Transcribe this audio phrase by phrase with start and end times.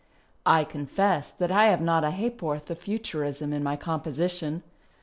[0.47, 4.63] I confess that I have not a ha'porth of Futurism in my composition.